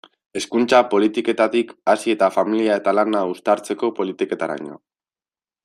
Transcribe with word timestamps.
Hezkuntza 0.39 0.77
politiketatik 0.93 1.73
hasi 1.93 2.15
eta 2.15 2.31
familia 2.37 2.79
eta 2.83 2.95
lana 3.01 3.21
uztartzeko 3.35 3.91
politiketaraino. 4.01 4.81